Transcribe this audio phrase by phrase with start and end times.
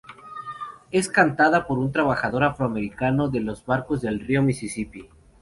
[0.89, 5.07] Es cantada por un trabajador afroamericano de los barcos del río Misisipi.